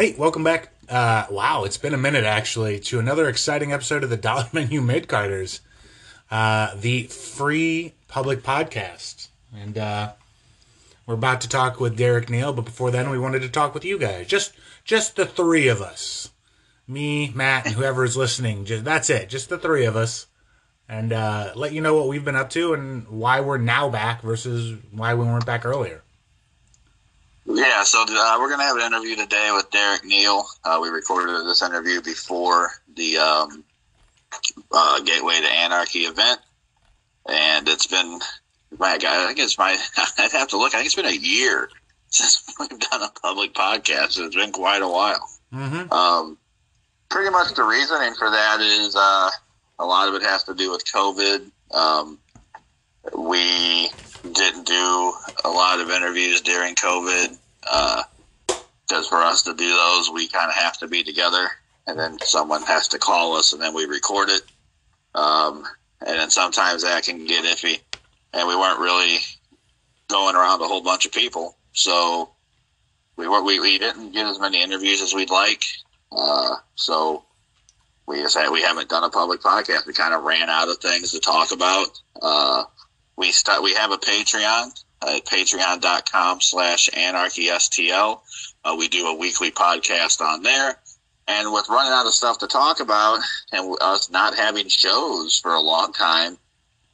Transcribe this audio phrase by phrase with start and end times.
[0.00, 0.70] Hey, welcome back.
[0.88, 4.80] Uh, wow, it's been a minute actually to another exciting episode of the Dollar Menu
[4.80, 5.60] Mid Carters,
[6.30, 9.28] uh, the free public podcast.
[9.54, 10.12] And uh,
[11.04, 13.84] we're about to talk with Derek Neal, but before then, we wanted to talk with
[13.84, 14.26] you guys.
[14.26, 16.30] Just, just the three of us,
[16.88, 18.64] me, Matt, and whoever is listening.
[18.64, 19.28] Just that's it.
[19.28, 20.28] Just the three of us,
[20.88, 24.22] and uh, let you know what we've been up to and why we're now back
[24.22, 26.02] versus why we weren't back earlier.
[27.52, 30.44] Yeah, so uh, we're going to have an interview today with Derek Neal.
[30.64, 33.64] Uh, we recorded this interview before the um,
[34.70, 36.40] uh, Gateway to Anarchy event,
[37.28, 38.20] and it's been
[38.78, 39.76] my God, I think it's my.
[40.18, 40.74] I'd have to look.
[40.74, 41.68] I think it's been a year
[42.08, 44.18] since we've done a public podcast.
[44.18, 45.28] It's been quite a while.
[45.52, 45.92] Mm-hmm.
[45.92, 46.38] Um,
[47.08, 49.30] pretty much the reasoning for that is uh,
[49.80, 51.50] a lot of it has to do with COVID.
[51.72, 52.18] Um,
[53.16, 53.90] we
[54.22, 55.12] didn't do
[55.44, 60.54] a lot of interviews during COVID because for us to do those, we kind of
[60.56, 61.48] have to be together,
[61.86, 64.42] and then someone has to call us, and then we record it.
[65.14, 65.64] Um,
[66.00, 67.80] and then sometimes that can get iffy,
[68.32, 69.18] and we weren't really
[70.08, 72.30] going around a whole bunch of people, so
[73.16, 75.64] we were we, we didn't get as many interviews as we'd like.
[76.12, 77.24] Uh, so
[78.06, 79.86] we just had, we haven't done a public podcast.
[79.86, 82.00] We kind of ran out of things to talk about.
[82.20, 82.64] Uh,
[83.20, 88.20] we start, we have a Patreon at patreon.com slash anarchystl.
[88.64, 90.78] Uh, we do a weekly podcast on there.
[91.28, 93.20] And with running out of stuff to talk about
[93.52, 96.38] and us not having shows for a long time,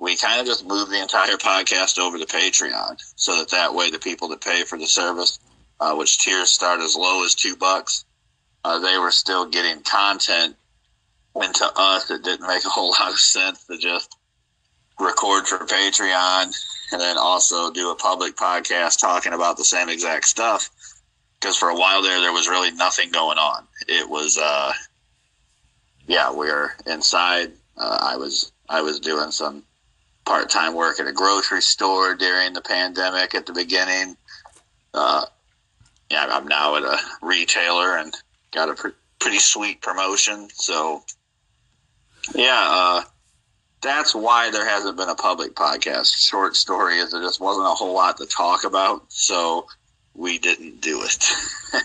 [0.00, 3.91] we kind of just moved the entire podcast over to Patreon so that that way
[3.91, 5.38] the people that pay for the service,
[5.78, 8.04] uh, which tiers start as low as two bucks,
[8.64, 10.56] uh, they were still getting content.
[11.36, 14.16] And to us, it didn't make a whole lot of sense to just
[14.98, 16.55] record for Patreon
[16.92, 20.70] and then also do a public podcast talking about the same exact stuff.
[21.38, 23.66] Because for a while there, there was really nothing going on.
[23.88, 24.72] It was, uh,
[26.06, 27.53] yeah, we are inside.
[27.77, 29.62] Uh, I was I was doing some
[30.25, 34.16] part time work at a grocery store during the pandemic at the beginning.
[34.94, 35.26] Uh,
[36.10, 38.15] yeah, I'm now at a retailer and
[38.53, 40.48] got a pre- pretty sweet promotion.
[40.54, 41.03] So,
[42.34, 43.03] yeah, uh,
[43.86, 46.14] that's why there hasn't been a public podcast.
[46.16, 49.66] Short story is there just wasn't a whole lot to talk about, so
[50.14, 51.24] we didn't do it.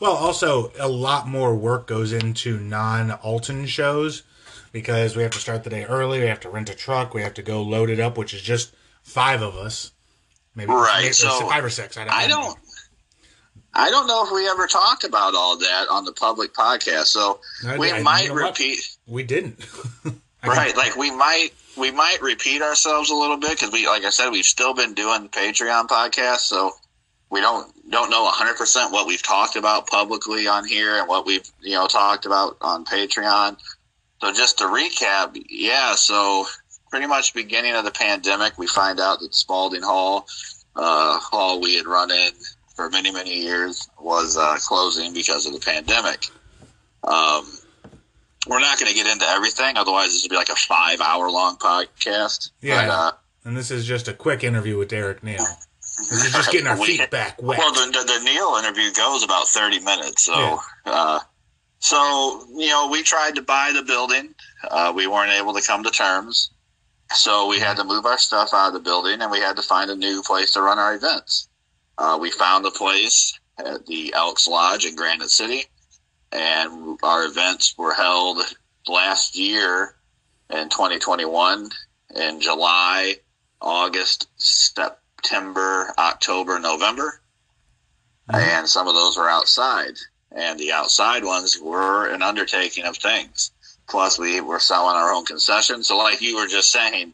[0.00, 4.24] Well, also a lot more work goes into non-Alton shows
[4.72, 6.18] because we have to start the day early.
[6.18, 7.14] We have to rent a truck.
[7.14, 9.92] We have to go load it up, which is just five of us,
[10.56, 11.96] maybe, Right, so five or six.
[11.96, 12.12] I don't.
[12.14, 12.58] I don't.
[13.74, 17.38] I don't know if we ever talked about all that on the public podcast, so
[17.78, 18.58] we I- you might know what?
[18.58, 18.80] repeat.
[19.06, 19.64] We didn't.
[20.44, 24.10] Right, like we might we might repeat ourselves a little bit because we, like I
[24.10, 26.72] said, we've still been doing Patreon podcasts, so
[27.30, 31.26] we don't don't know hundred percent what we've talked about publicly on here and what
[31.26, 33.56] we've you know talked about on Patreon.
[34.20, 36.46] So just to recap, yeah, so
[36.90, 40.26] pretty much beginning of the pandemic, we find out that Spalding Hall,
[40.74, 42.32] uh, hall we had run in
[42.74, 46.26] for many many years, was uh, closing because of the pandemic.
[47.04, 47.46] Um,
[48.48, 51.30] we're not going to get into everything, otherwise this would be like a five hour
[51.30, 52.50] long podcast.
[52.60, 52.86] Yeah.
[52.86, 53.12] But, uh,
[53.44, 55.44] and this is just a quick interview with Derek Neal.
[56.10, 57.58] This is just getting our We- feet back wet.
[57.58, 60.22] Well, the, the, the Neal interview goes about 30 minutes.
[60.24, 60.58] So, Yeah.
[60.86, 61.20] uh,
[61.80, 64.34] so, you know, we tried to buy the building.
[64.68, 66.50] Uh, we weren't able to come to terms.
[67.14, 69.62] So we had to move our stuff out of the building and we had to
[69.62, 71.48] find a new place to run our events.
[71.98, 75.64] Uh, we found a place at the Elks Lodge in Granite City
[76.32, 78.38] and our events were held
[78.88, 79.94] last year
[80.50, 81.70] in 2021
[82.16, 83.16] in July,
[83.60, 87.20] August, September, October, November.
[88.30, 88.40] Mm-hmm.
[88.40, 89.94] And some of those were outside.
[90.30, 93.50] And the outside ones were an undertaking of things.
[93.88, 95.88] Plus, we were selling our own concessions.
[95.88, 97.12] So, like you were just saying,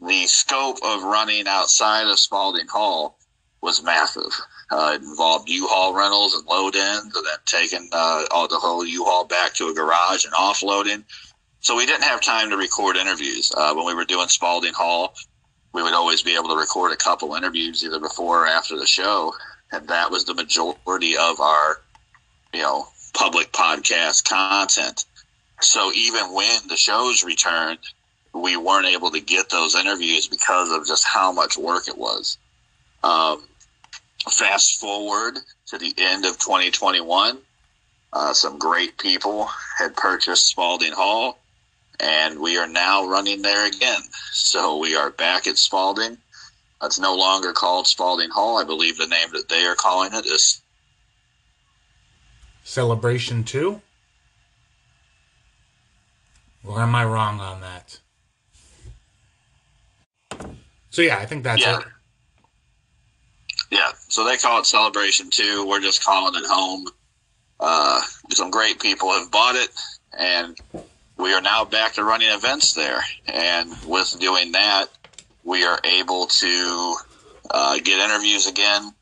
[0.00, 3.15] the scope of running outside of Spalding Hall
[3.66, 4.32] was massive.
[4.70, 9.26] Uh, it involved U-Haul rentals and load-ins, and then taking uh, all the whole U-Haul
[9.26, 11.04] back to a garage and offloading.
[11.60, 13.52] So we didn't have time to record interviews.
[13.54, 15.14] Uh, when we were doing Spalding Hall,
[15.72, 18.86] we would always be able to record a couple interviews either before or after the
[18.86, 19.34] show,
[19.72, 21.82] and that was the majority of our,
[22.54, 25.04] you know, public podcast content.
[25.60, 27.80] So even when the shows returned,
[28.32, 32.38] we weren't able to get those interviews because of just how much work it was.
[33.02, 33.42] Um,
[34.30, 37.38] fast forward to the end of 2021,
[38.12, 41.38] uh, some great people had purchased Spalding Hall,
[42.00, 44.00] and we are now running there again.
[44.32, 46.18] So we are back at Spalding.
[46.82, 48.58] It's no longer called Spalding Hall.
[48.58, 50.60] I believe the name that they are calling it is
[52.64, 53.80] Celebration 2?
[56.64, 58.00] Or am I wrong on that?
[60.90, 61.78] So yeah, I think that's Yeah.
[61.78, 61.84] it.
[63.70, 65.66] Yeah, so they call it Celebration 2.
[65.66, 66.86] We're just calling it home.
[67.58, 69.70] Uh, some great people have bought it,
[70.16, 70.56] and
[71.16, 73.00] we are now back to running events there.
[73.26, 74.86] And with doing that,
[75.42, 76.94] we are able to
[77.50, 78.92] uh, get interviews again.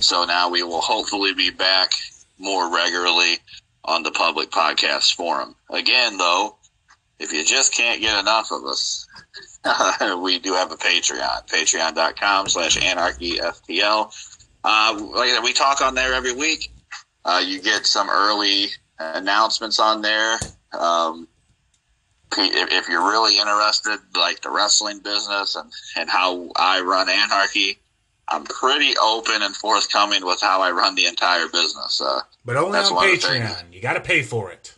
[0.00, 1.92] So now we will hopefully be back
[2.38, 3.38] more regularly
[3.84, 5.54] on the public podcast forum.
[5.70, 6.56] Again, though,
[7.18, 9.06] if you just can't get enough of us,
[10.22, 14.12] we do have a Patreon, patreon.com slash anarchystl.
[14.64, 16.70] Uh, like we talk on there every week.
[17.24, 18.66] Uh, you get some early
[18.98, 20.38] announcements on there.
[20.78, 21.28] Um,
[22.36, 27.78] if, if you're really interested, like the wrestling business and, and how I run Anarchy,
[28.28, 32.00] I'm pretty open and forthcoming with how I run the entire business.
[32.00, 33.72] Uh, But only on one of the Patreon.
[33.72, 34.74] You got to pay for it.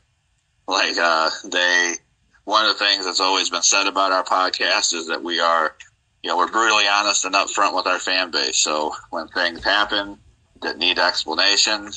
[0.67, 1.95] like uh, they
[2.45, 5.77] one of the things that's always been said about our podcast is that we are
[6.23, 8.59] you know we're brutally honest and upfront with our fan base.
[8.59, 10.19] So when things happen
[10.63, 11.91] that need explanation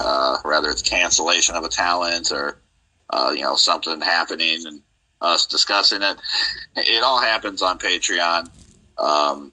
[0.00, 2.58] uh, whether it's cancellation of a talent or
[3.10, 4.80] uh, you know something happening and
[5.20, 6.16] us discussing it
[6.76, 8.48] it all happens on patreon.
[8.98, 9.52] Um,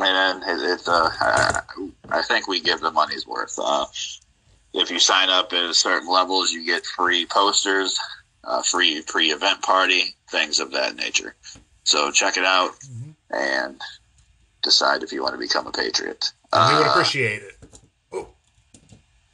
[0.00, 1.10] and then it, it's uh,
[2.10, 3.58] I, think we give the money's worth.
[3.58, 3.86] Uh,
[4.74, 7.98] if you sign up at certain levels, you get free posters,
[8.44, 11.34] uh, free pre-event party, things of that nature.
[11.84, 12.72] So check it out
[13.30, 13.80] and
[14.62, 16.30] decide if you want to become a patriot.
[16.52, 17.54] And we would Uh, appreciate it.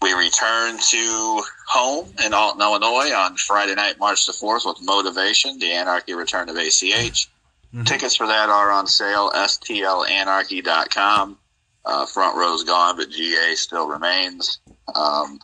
[0.03, 5.59] we return to home in Alton, Illinois on Friday night, March the 4th with Motivation,
[5.59, 7.29] the Anarchy Return of ACH.
[7.75, 7.87] Mhm.
[7.87, 11.39] Tickets for that are on sale, stlanarchy.com.
[11.87, 14.59] Uh, front row's gone, but GA still remains.
[14.95, 15.39] Um,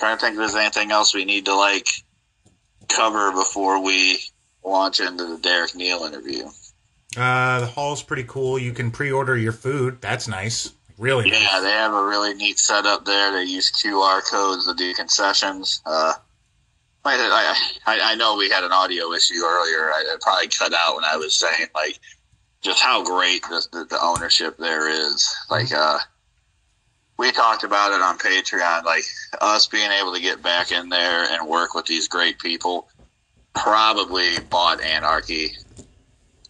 [0.00, 1.88] trying to think if there's anything else we need to like
[2.88, 4.18] cover before we
[4.64, 6.46] launch into the Derek Neal interview.
[7.16, 8.58] Uh, the hall's pretty cool.
[8.58, 10.00] You can pre-order your food.
[10.00, 10.72] That's nice.
[10.96, 11.40] Really nice.
[11.40, 13.32] Yeah, they have a really neat setup there.
[13.32, 15.82] They use QR codes to do concessions.
[15.84, 16.14] Uh,
[17.04, 17.54] I,
[17.86, 19.90] I, I know we had an audio issue earlier.
[19.92, 21.98] I, I probably cut out when I was saying like
[22.62, 25.34] just how great the, the, the ownership there is.
[25.50, 25.98] Like, uh,
[27.20, 28.84] we talked about it on Patreon.
[28.84, 29.04] Like
[29.42, 32.88] us being able to get back in there and work with these great people
[33.54, 35.52] probably bought Anarchy,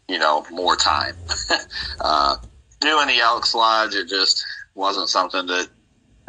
[0.08, 1.16] you know, more time.
[2.00, 2.36] uh,
[2.78, 4.44] doing the Elks Lodge, it just
[4.76, 5.66] wasn't something that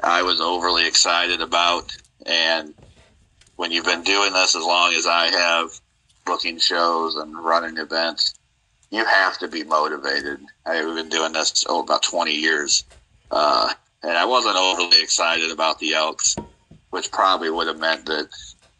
[0.02, 1.96] I was overly excited about.
[2.26, 2.74] And
[3.58, 5.70] when you've been doing this as long as I have,
[6.26, 8.34] booking shows and running events,
[8.90, 10.40] you have to be motivated.
[10.66, 12.86] I've been doing this oh, about 20 years.
[13.30, 13.74] Uh,
[14.04, 16.36] and I wasn't overly excited about the Elks,
[16.90, 18.28] which probably would have meant that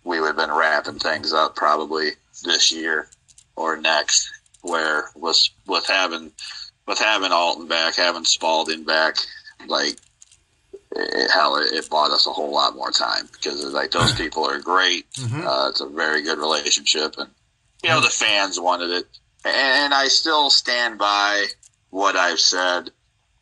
[0.04, 2.12] we would have been wrapping things up probably
[2.44, 3.08] this year
[3.56, 4.30] or next.
[4.64, 6.32] Where with with having
[6.86, 9.16] with having Alton back, having Spalding back,
[9.68, 9.96] like
[10.96, 14.46] it, hell, it, it bought us a whole lot more time because like those people
[14.46, 15.12] are great.
[15.14, 15.44] Mhm.
[15.46, 17.30] Uh, it's a very good relationship, and
[17.84, 19.08] you know the fans wanted it,
[19.46, 21.48] and I still stand by
[21.90, 22.92] what I've said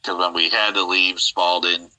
[0.09, 1.89] because when we had to leave Spalding,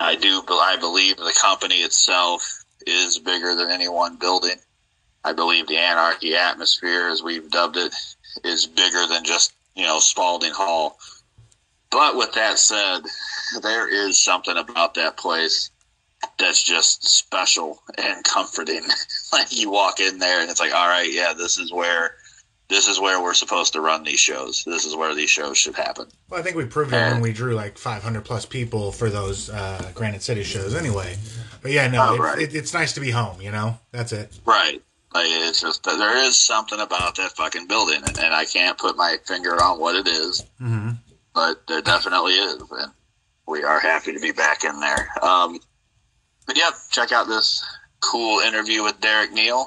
[0.00, 4.56] I do I believe the company itself is bigger than any one building.
[5.22, 7.94] I believe the anarchy atmosphere, as we've dubbed it,
[8.42, 10.98] is bigger than just you know Spalding Hall.
[11.92, 13.02] But with that said,
[13.62, 15.70] there is something about that place
[16.38, 18.82] that's just special and comforting.
[19.32, 22.16] like you walk in there and it's like, all right, yeah, this is where
[22.72, 24.64] this is where we're supposed to run these shows.
[24.64, 26.06] This is where these shows should happen.
[26.30, 29.50] Well, I think we proved it when we drew like 500 plus people for those
[29.50, 30.74] uh, Granite City shows.
[30.74, 31.16] Anyway,
[31.62, 32.38] but yeah, no, Oh, it's, right.
[32.40, 33.40] it, it's nice to be home.
[33.40, 34.32] You know, that's it.
[34.46, 34.82] Right.
[35.14, 38.96] Like it's just there is something about that fucking building, and, and I can't put
[38.96, 40.90] my finger on what it is, hmm
[41.34, 42.92] but there definitely is, and
[43.46, 45.08] we are happy to be back in there.
[45.22, 45.58] Um,
[46.46, 47.64] but yeah, check out this
[48.00, 49.66] cool interview with Derek Neal,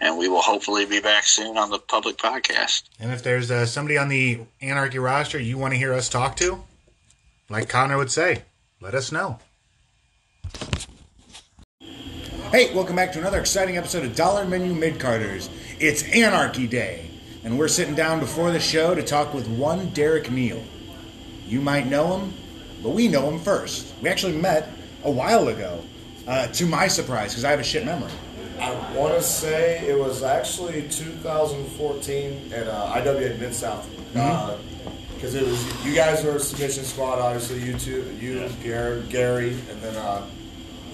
[0.00, 2.84] and we will hopefully be back soon on the public podcast.
[3.00, 6.36] And if there's uh, somebody on the Anarchy roster you want to hear us talk
[6.36, 6.62] to,
[7.48, 8.42] like Connor would say,
[8.80, 9.38] let us know.
[12.50, 15.50] Hey, welcome back to another exciting episode of Dollar Menu Mid Carters.
[15.78, 17.10] It's Anarchy Day,
[17.44, 20.62] and we're sitting down before the show to talk with one Derek Neal.
[21.46, 22.32] You might know him,
[22.82, 23.92] but we know him first.
[24.00, 24.70] We actually met
[25.04, 25.82] a while ago,
[26.26, 28.10] uh, to my surprise, because I have a shit memory.
[28.60, 33.88] I want to say it was actually 2014 at uh, IWA Mid South.
[34.16, 34.56] Uh,
[35.14, 38.52] because it was you guys were submission squad, obviously you two, you, Yeah.
[38.62, 40.24] Pierre, Gary, and then uh,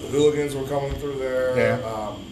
[0.01, 1.57] the hooligans were coming through there.
[1.57, 1.85] Yeah.
[1.87, 2.23] Um,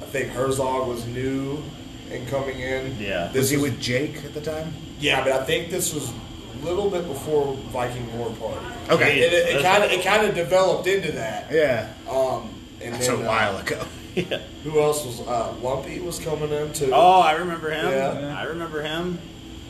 [0.00, 1.62] I think Herzog was new
[2.10, 2.96] and coming in.
[2.98, 3.30] Yeah.
[3.32, 4.72] Was he with Jake at the time?
[5.00, 8.66] Yeah, but I think this was a little bit before Viking War Party.
[8.90, 9.20] Okay.
[9.20, 11.52] It, it, it kind of it kind of developed into that.
[11.52, 11.92] Yeah.
[12.08, 12.48] Um,
[12.80, 13.84] and That's then, a uh, while ago.
[14.14, 14.38] Yeah.
[14.62, 16.90] who else was uh, Lumpy was coming in too.
[16.92, 17.90] Oh, I remember him.
[17.90, 18.36] Yeah.
[18.38, 19.18] I remember him.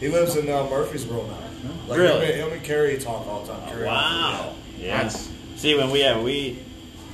[0.00, 1.38] He lives in uh, Murfreesboro now.
[1.88, 2.26] Like Really?
[2.26, 3.68] Him, him and Carrie talk all the time.
[3.70, 4.54] Carrie Wow.
[4.78, 4.96] Yeah.
[4.98, 6.58] That's- See, when we have we.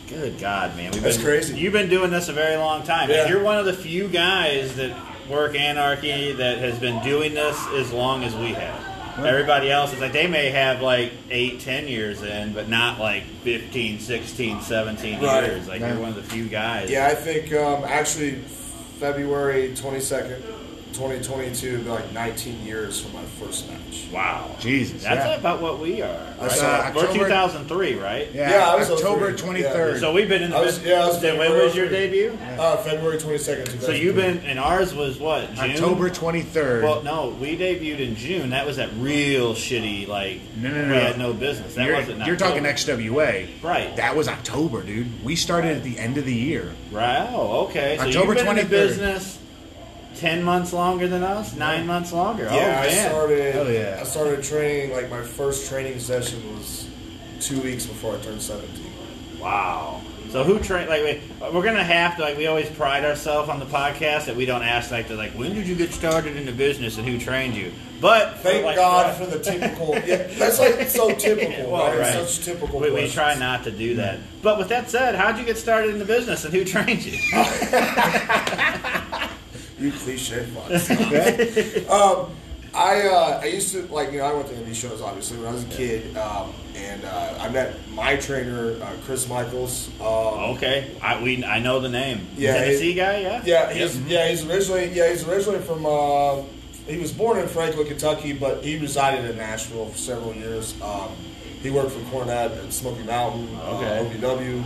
[0.09, 0.91] Good God, man!
[0.91, 1.57] We've That's been, crazy.
[1.57, 3.11] You've been doing this a very long time.
[3.11, 3.29] Yeah.
[3.29, 4.97] You're one of the few guys that
[5.29, 8.90] work anarchy that has been doing this as long as we have.
[9.27, 13.25] Everybody else is like they may have like eight, ten years in, but not like
[13.43, 15.45] 15, 16, 17 Right.
[15.45, 15.69] years.
[15.69, 15.93] Like Yeah.
[15.93, 16.91] you're one of the few guys.
[16.91, 18.37] Yeah, I think um, actually
[18.99, 20.01] February twenty
[20.93, 24.09] second, twenty twenty two, like nineteen years from my first match.
[24.13, 24.55] Wow.
[24.59, 25.37] Jesus, That's yeah.
[25.37, 26.09] about what we are.
[26.41, 26.59] Right?
[26.59, 28.29] uh, We're October- 2003, right?
[28.35, 29.63] Yeah, Yeah, I was October 03.
[29.63, 30.01] 23rd.
[30.01, 30.89] So we've been in the I was- business.
[30.91, 32.09] yeah, I was then when was your February.
[32.31, 32.39] debut?
[32.59, 33.81] Uh, February twenty second.
[33.81, 35.55] So you've been, and ours was what?
[35.55, 35.71] June?
[35.71, 36.83] October 23rd.
[36.83, 38.51] Well, no, we debuted in June.
[38.51, 41.75] That was that real shitty, like, No, no, no, we had no business.
[41.75, 43.49] That you're, wasn't you're talking XWA.
[43.63, 43.95] Right.
[43.97, 45.25] That was October, dude.
[45.25, 46.73] We started at the end of the year.
[46.91, 47.29] Right.
[47.33, 47.97] Oh, okay.
[47.99, 48.69] So October you've been in the 23rd.
[48.71, 49.39] business
[50.21, 51.55] 10 months longer than us?
[51.57, 52.47] Nine months longer?
[52.51, 53.09] oh, Yeah, I man.
[53.11, 53.73] started.
[53.73, 53.99] Yeah.
[54.01, 54.93] I started training.
[54.93, 56.87] Like my first training session was
[57.41, 58.93] two weeks before I turned seventeen.
[59.41, 60.03] Wow.
[60.29, 60.89] So who trained?
[60.91, 61.23] Like, wait,
[61.53, 62.37] we're gonna have to like.
[62.37, 65.55] We always pride ourselves on the podcast that we don't ask like, the, like, when
[65.55, 67.73] did you get started in the business and who trained you?
[68.01, 69.95] But Thank like, God for the typical.
[70.07, 71.71] Yeah, that's like so typical.
[71.73, 71.99] Well, right?
[71.99, 72.27] right.
[72.29, 72.79] Such typical.
[72.79, 74.21] We, we try not to do that.
[74.43, 77.19] But with that said, how'd you get started in the business and who trained you?
[79.81, 81.89] You cliche fucks.
[81.91, 82.31] um,
[82.75, 85.49] I uh, I used to like you know I went to indie shows obviously when
[85.49, 89.89] I was a kid, um, and uh, I met my trainer uh, Chris Michaels.
[90.01, 92.27] Um, okay, I we I know the name.
[92.37, 93.21] Yeah, Tennessee guy.
[93.21, 93.43] Yeah.
[93.45, 95.85] Yeah, he's yeah he's originally yeah he's originally from.
[95.87, 96.43] Uh,
[96.87, 100.81] he was born in Franklin, Kentucky, but he resided in Nashville for several years.
[100.83, 101.11] Um,
[101.63, 103.99] he worked for Cornette at Smoky Mountain, Okay.
[103.99, 104.65] uh, OVW.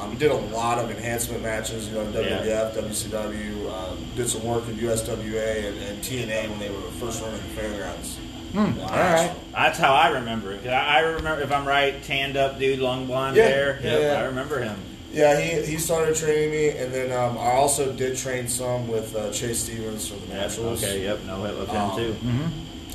[0.00, 2.70] Um, he did a lot of enhancement matches, you know, WWF, Yeah.
[2.74, 3.70] WCW.
[3.70, 7.60] Uh, did some work in USWA and, and TNA when they were first running the
[7.60, 8.18] fairgrounds.
[8.56, 9.32] All right.
[9.52, 10.64] That's how I remember it.
[10.64, 13.78] 'Cause I I remember, if I'm right, tanned up dude, long blonde Yeah, hair.
[13.82, 14.20] yeah, Yep, yeah.
[14.20, 14.76] I remember him.
[15.12, 19.14] Yeah, he, he started training me, and then um, I also did train some with
[19.14, 20.82] uh, Chase Stevens from the Yeah, Naturals.
[20.82, 22.16] okay, yep, no, it with him Um, too.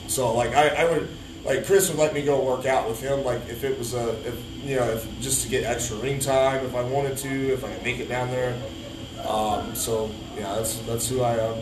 [0.08, 1.08] So like I, I would
[1.46, 4.12] like Chris would let me go work out with him like if it was a
[4.28, 7.64] if you know if just to get extra ring time if I wanted to if
[7.64, 8.56] I could make it down there.
[9.28, 11.58] Um, so yeah, that's that's who I am.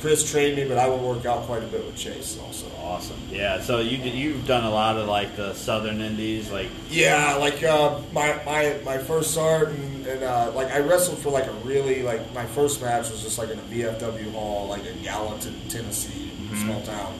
[0.00, 2.66] Chris trained me, but I would work out quite a bit with Chase also.
[2.80, 3.16] Awesome.
[3.30, 3.60] Yeah.
[3.60, 8.00] So you you've done a lot of like the Southern Indies, like Yeah, like uh,
[8.12, 12.02] my my my first start and, and uh, like I wrestled for like a really
[12.02, 16.30] like my first match was just like in a VFW hall like in Gallatin, Tennessee,
[16.54, 17.18] small town.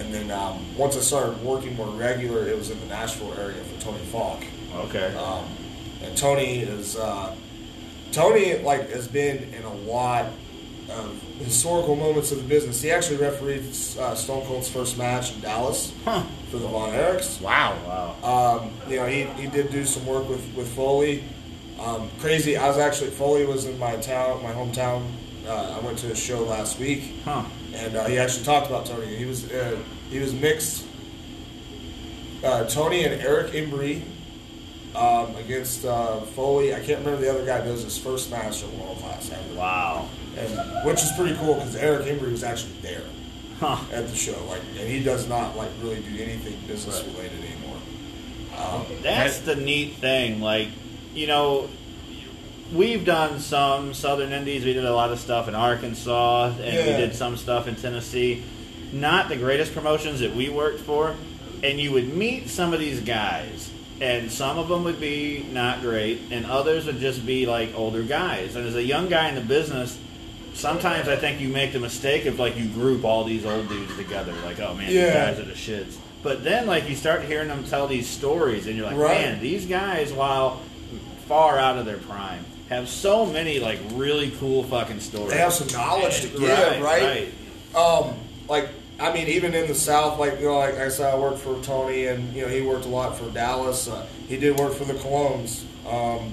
[0.00, 3.62] And then um, once I started working more regular, it was in the Nashville area
[3.62, 4.42] for Tony Falk.
[4.86, 5.14] okay.
[5.14, 5.44] Um,
[6.02, 7.36] and Tony is uh,
[8.12, 10.26] Tony like has been in a lot
[10.88, 12.80] of historical moments of the business.
[12.82, 13.60] He actually refereed
[13.98, 16.22] uh, Stone Cold's first match in Dallas Huh.
[16.50, 17.40] for the Von Erichs.
[17.40, 17.76] Wow.
[17.86, 18.60] Wow.
[18.62, 21.22] Um, you know, he, he did do some work with, with Foley.
[21.78, 25.06] Um, crazy, I was actually, Foley was in my town, my hometown.
[25.46, 27.44] Uh, I went to a show last week, Huh.
[27.74, 29.14] And uh, he actually talked about Tony.
[29.16, 29.78] He was uh,
[30.10, 30.86] he was mixed.
[32.42, 34.00] Uh, Tony and Eric Embry
[34.94, 36.74] um, against uh, Foley.
[36.74, 37.58] I can't remember the other guy.
[37.58, 40.08] But it was his first match at World Class ever, Wow.
[40.38, 43.02] and which is pretty cool because Eric Embry was actually there
[43.58, 43.76] Huh.
[43.92, 44.42] at the show.
[44.48, 47.76] Like, and he does not like really do anything business related anymore.
[48.56, 50.40] Um, That's the neat thing.
[50.40, 50.68] Like,
[51.14, 51.68] you know,
[52.72, 54.64] we've done some Southern Indies.
[54.64, 58.42] We did a lot of stuff in Arkansas, and we did some stuff in Tennessee.
[58.92, 61.14] Not the greatest promotions that we worked for.
[61.62, 65.82] And you would meet some of these guys, and some of them would be not
[65.82, 68.56] great, and others would just be like older guys.
[68.56, 69.98] And as a young guy in the business,
[70.54, 73.94] sometimes I think you make the mistake of like you group all these old dudes
[73.94, 75.98] together, like, oh man, these guys are the shits.
[76.22, 79.20] But then like you start hearing them tell these stories, and you're like, Right.
[79.20, 80.62] man, these guys, while
[81.28, 85.32] far out of their prime, have so many like really cool fucking stories.
[85.32, 86.48] They have some knowledge to give,
[86.80, 87.28] Right, right?
[87.74, 88.14] Um,
[88.48, 91.40] like I mean, even in the South, like you know, like I said, I worked
[91.40, 93.88] for Tony, and you know, he worked a lot for Dallas.
[93.88, 95.64] Uh, he did work for the Colóns.
[95.86, 96.32] Um,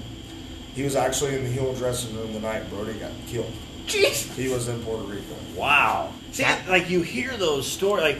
[0.74, 3.52] he was actually in the heel dressing room the night Brody got killed.
[3.86, 4.32] Jeez.
[4.34, 5.34] He was in Puerto Rico.
[5.56, 6.12] Wow.
[6.30, 8.18] See, like you hear those stories, like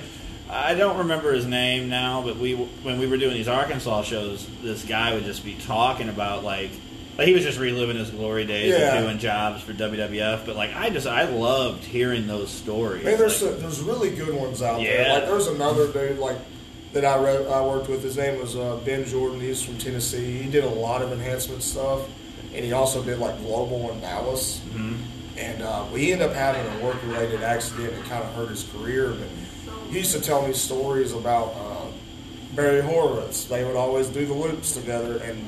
[0.50, 4.48] I don't remember his name now, but we when we were doing these Arkansas shows,
[4.62, 6.70] this guy would just be talking about like.
[7.18, 8.94] Like he was just reliving his glory days Yeah.
[8.94, 13.04] of doing jobs for WWF, but like I just I loved hearing those stories.
[13.04, 14.96] Man, there's Like, some, there's really good ones out Yeah.
[15.02, 15.12] there.
[15.14, 16.38] Like there's another dude like
[16.92, 18.02] that I re- I worked with.
[18.04, 19.40] His name was uh, Ben Jordan.
[19.40, 20.38] He's from Tennessee.
[20.42, 22.02] He did a lot of enhancement stuff,
[22.54, 24.60] and he also did like global in Dallas.
[24.72, 24.96] mhm.
[25.36, 28.62] And uh, we ended up having a work related accident that kind of hurt his
[28.64, 29.10] career.
[29.10, 29.28] But
[29.90, 31.86] he used to tell me stories about uh,
[32.56, 33.44] Barry Horowitz.
[33.44, 35.44] They would always do the loops together, and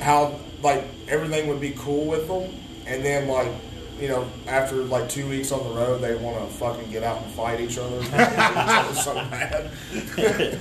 [0.00, 2.52] how like everything would be cool with them,
[2.86, 3.50] and then like
[3.98, 7.22] you know after like two weeks on the road, they want to fucking get out
[7.22, 8.00] and fight each other.
[8.02, 9.70] each other so bad.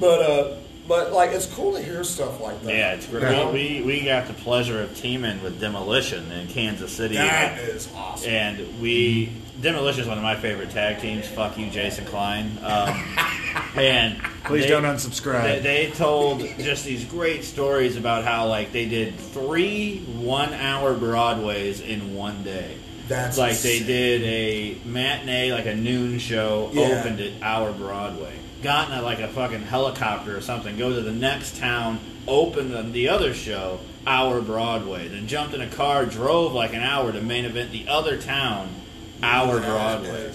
[0.00, 2.74] but uh, but like it's cool to hear stuff like that.
[2.74, 3.52] Yeah, it's great.
[3.52, 7.88] We, we we got the pleasure of teaming with Demolition in Kansas City, that is
[7.94, 8.30] awesome.
[8.30, 11.26] and we Demolition is one of my favorite tag teams.
[11.28, 12.58] Fuck you, Jason Klein.
[12.62, 13.16] Um,
[13.76, 15.42] and Please they- don't unsubscribe.
[15.42, 21.80] They, they told just these great stories about how like they did three one-hour Broadways
[21.80, 22.76] in one day.
[23.08, 27.00] That's like they did a matinee, like a noon show, Yeah.
[27.00, 28.32] opened at hour Broadway.
[28.62, 32.72] Got in a, like a fucking helicopter or something, go to the next town, opened
[32.72, 35.08] the- the other show, hour Broadway.
[35.08, 38.68] Then jumped in a car, drove like an hour to main event the other town,
[39.22, 40.32] hour Broadway.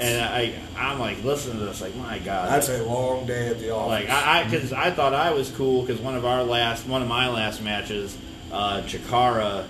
[0.00, 3.58] And I, I'm like listening to this, like my god, That's a long day at
[3.60, 3.88] the office.
[3.88, 7.00] like I, I, because I thought I was cool because one of our last, one
[7.02, 8.16] of my last matches,
[8.52, 9.66] uh, Chikara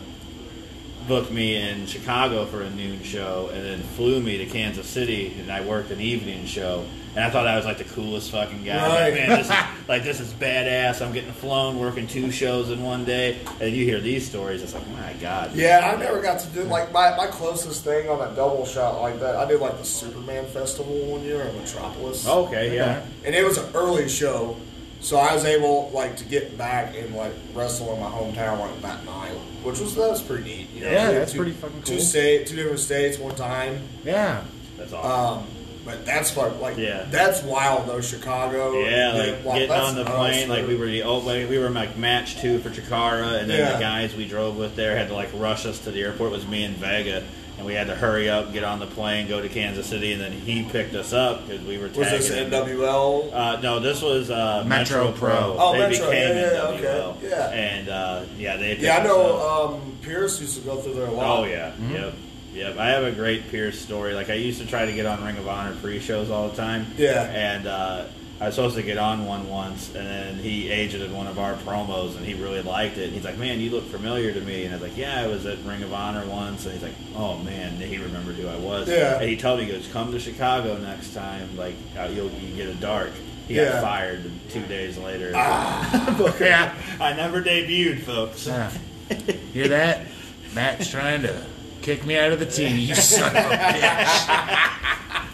[1.07, 5.35] booked me in Chicago for a noon show, and then flew me to Kansas City,
[5.39, 6.87] and I worked an evening show.
[7.17, 8.89] And I thought I was like the coolest fucking guy.
[8.89, 9.55] Like, man, this is,
[9.89, 11.05] like this is badass.
[11.05, 14.63] I'm getting flown, working two shows in one day, and you hear these stories.
[14.63, 15.55] It's like, my god.
[15.55, 19.01] Yeah, I never got to do like my, my closest thing on a double shot
[19.01, 19.37] like that.
[19.37, 22.27] I did like the Superman Festival one year in Metropolis.
[22.27, 23.07] Okay, yeah.
[23.25, 24.57] and it was an early show,
[25.01, 28.83] so I was able like to get back and like wrestle in my hometown like
[28.83, 29.31] that night,
[29.63, 30.71] which was that was pretty neat.
[30.75, 30.91] You know?
[30.91, 31.95] Yeah, that's two- pretty fucking cool.
[31.97, 33.83] Two state, two different states, one time.
[34.05, 34.43] Yeah.
[34.77, 35.39] That's awesome.
[35.45, 35.47] Um,
[35.85, 36.61] but that's fun.
[36.61, 37.05] Like Yeah.
[37.11, 38.01] that's wild though.
[38.01, 38.79] Chicago.
[38.79, 41.59] Yeah, like wow, getting on the nuts, plane, like we were the oh, like, we
[41.59, 43.73] were like match two for Chikara, and then Yeah.
[43.75, 46.33] the guys we drove with there had to like rush us to the airport.
[46.33, 47.23] It was me and Vega,
[47.59, 50.21] and we had to hurry up, get on the plane, go to Kansas City, and
[50.21, 52.51] then he picked us up because we were Was this tagging.
[52.51, 53.31] NWL?
[53.33, 55.57] Uh, no, this was uh, Metro Metro, Pro.
[55.59, 57.17] Oh, they Metro, became yeah, yeah, NWL.
[57.17, 57.49] okay, yeah.
[57.51, 58.77] and uh, yeah, they.
[58.79, 59.71] yeah, I picked us up.
[59.71, 59.75] know.
[59.75, 61.39] Um, Pierce used to go through there a lot.
[61.41, 62.15] Oh yeah, yep,
[62.55, 62.79] yep.
[62.79, 64.15] I have a great Pierce story.
[64.15, 66.87] Like I used to try to get on Ring of Honor pre-shows all the time.
[66.97, 67.25] Yeah.
[67.25, 68.05] And uh,
[68.41, 71.55] I was supposed to get on one once, and then he agented one of our
[71.55, 73.11] promos, and he really liked it.
[73.11, 75.47] He's like, "Man, you look familiar to me." And I was like, "Yeah, I was
[75.47, 78.89] at Ring of Honor once." And he's like, "Oh man," he remembered who I was.
[78.89, 79.21] Yeah.
[79.21, 81.57] And he told me, he goes, "Come to Chicago next time.
[81.57, 83.11] Like uh, you'll you get a dark."
[83.47, 83.73] He Yeah.
[83.73, 85.33] got fired two days later.
[85.35, 86.35] Ah.
[86.41, 86.75] Yeah.
[87.01, 88.47] I never debuted, folks.
[88.47, 88.71] Yeah.
[89.53, 90.07] Hear that?
[90.55, 91.45] Matt's trying to
[91.85, 92.77] kick me out of the team.
[92.79, 95.29] You son of a bitch.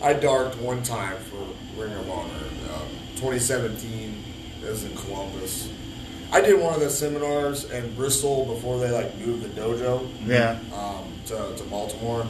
[0.02, 1.46] I darked one time for
[1.80, 2.30] Ring of Honor.
[2.74, 4.24] Um, 2017
[4.64, 5.68] it was in Columbus.
[6.32, 10.58] I did one of the seminars in Bristol before they like moved the dojo Yeah.
[10.74, 12.26] um, to, to Baltimore,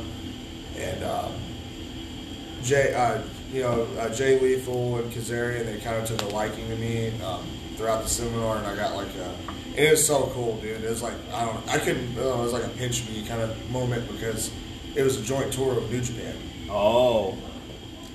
[0.77, 1.33] and um,
[2.65, 3.23] Jay, uh,
[3.53, 7.13] you know, uh, Jay Lethal and Kazarian, they kind of took a liking to me
[7.23, 7.47] um,
[7.83, 9.35] throughout the seminar, and I got like a.
[9.77, 10.85] It was so cool, dude.
[10.85, 12.17] It was like I don't, I couldn't.
[12.17, 14.53] Uh, it was like a pinch me kind of moment because
[14.95, 16.37] it was a joint tour of New Japan.
[16.71, 17.37] Oh,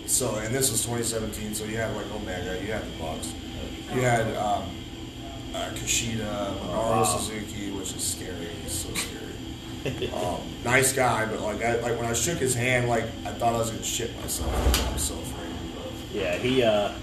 [0.06, 3.34] So, and this was 2017, so you had like Omega, you had the Bucks,
[3.94, 4.64] you had um,
[5.54, 7.04] uh, Kushida, Minoru wow.
[7.04, 8.48] Suzuki, which is scary.
[8.64, 10.10] He's so scary.
[10.14, 13.54] um, nice guy, but like, I, like when I shook his hand, like I thought
[13.54, 14.90] I was gonna shit myself.
[14.90, 15.52] I was so afraid.
[16.14, 16.64] Yeah, he.
[16.64, 16.94] Uh,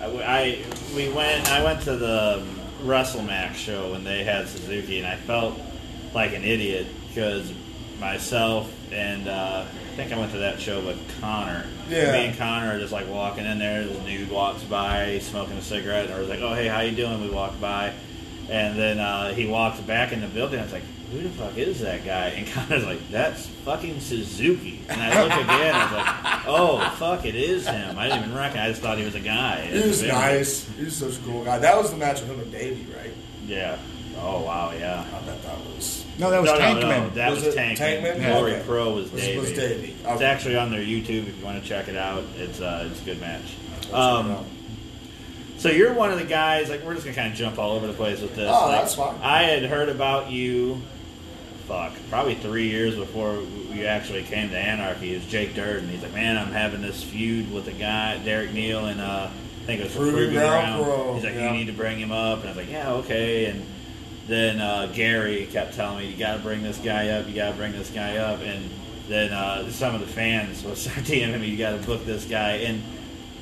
[0.00, 1.50] I, I- we went.
[1.50, 2.44] I went to the
[2.82, 5.58] WrestleMax show when they had Suzuki, and I felt
[6.14, 7.52] like an idiot because
[7.98, 11.66] myself and uh, I think I went to that show with Connor.
[11.88, 12.12] Yeah.
[12.12, 13.84] Me and Connor are just like walking in there.
[13.84, 16.94] This dude walks by, smoking a cigarette, and I was like, "Oh, hey, how you
[16.96, 17.92] doing?" We walk by,
[18.50, 20.60] and then uh, he walked back in the building.
[20.60, 24.80] I was like, "Who the fuck is that guy?" And Connor's like, "That's fucking Suzuki."
[24.88, 25.74] And I look again.
[25.74, 28.66] I was like, "Oh, fuck, it is him." I didn't even recognize.
[28.66, 29.62] I just thought he was a guy.
[29.66, 30.68] He was nice.
[30.76, 31.58] He was such a cool guy.
[31.58, 33.12] That was the match with him and Davey, right?
[33.46, 33.78] Yeah.
[34.16, 35.04] Oh wow, yeah.
[35.12, 36.04] I bet that was.
[36.18, 36.80] No, that was no, Tankman.
[36.82, 37.76] no, no, that Was was, it Tankman.
[37.76, 38.26] Tankman?
[38.30, 38.62] Glory Okay.
[38.64, 39.38] Pro was Was- Davey.
[39.40, 39.96] was Davey.
[40.04, 42.22] It's actually on their YouTube if you want to check it out.
[42.38, 43.42] It's uh, it's a good match.
[43.80, 44.44] Check it Um, out.
[45.64, 46.68] So you're one of the guys.
[46.68, 48.50] Like we're just gonna kind of jump all over the place with this.
[48.52, 49.18] Oh, Like, that's fine.
[49.22, 50.82] I had heard about you
[51.66, 53.40] fuck, probably three years before
[53.72, 55.88] you actually came to Anarchy, is Jake Dirden.
[55.88, 59.64] He's like, man, I'm having this feud with a guy, Derek Neal, and uh, I
[59.64, 61.14] think it was Proving Ground Ground.
[61.14, 61.50] He's like, yeah.
[61.50, 63.46] you need to bring him up, and I was like, yeah, okay.
[63.46, 63.64] And
[64.26, 67.52] then uh, Gary kept telling me, you got to bring this guy up, you got
[67.52, 68.68] to bring this guy up, and
[69.08, 72.26] then uh, some of the fans will start DMing me, you got to book this
[72.26, 72.82] guy, and